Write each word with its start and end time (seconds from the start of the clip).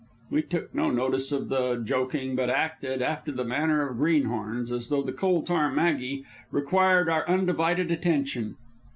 We 0.31 0.41
took 0.41 0.73
no 0.73 0.89
notice 0.89 1.31
of 1.31 1.49
the 1.49 1.75
joking, 1.75 2.35
but 2.35 2.49
acted, 2.49 3.03
after 3.03 3.31
the 3.31 3.43
manner 3.45 3.87
of 3.87 3.97
greenhorns, 3.99 4.71
as 4.71 4.89
though 4.89 5.03
the 5.03 5.11
Coal 5.13 5.43
Tar 5.43 5.71
Maggie 5.71 6.25
required 6.51 7.07
our 7.07 7.23
undivided 7.29 7.91
attention. 7.91 8.55